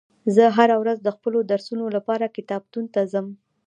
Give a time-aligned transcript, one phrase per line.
[0.35, 3.27] زه هره ورځ د خپلو درسونو لپاره کتابتون ته ځم